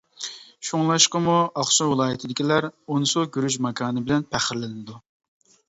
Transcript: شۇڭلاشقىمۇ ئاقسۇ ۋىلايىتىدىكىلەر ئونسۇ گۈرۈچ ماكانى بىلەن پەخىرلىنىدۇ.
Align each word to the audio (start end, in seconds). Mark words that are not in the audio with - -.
شۇڭلاشقىمۇ 0.69 1.35
ئاقسۇ 1.43 1.87
ۋىلايىتىدىكىلەر 1.91 2.69
ئونسۇ 2.73 3.27
گۈرۈچ 3.39 3.61
ماكانى 3.69 4.05
بىلەن 4.09 4.29
پەخىرلىنىدۇ. 4.35 5.01